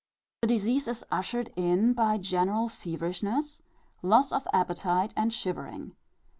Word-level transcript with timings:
The 0.41 0.47
disease 0.47 0.87
is 0.87 1.03
ushered 1.11 1.51
in 1.55 1.93
by 1.93 2.17
general 2.17 2.67
feverishness, 2.69 3.61
loss 4.01 4.31
of 4.31 4.47
appetite, 4.51 5.13
and 5.15 5.31
shivering. 5.31 5.95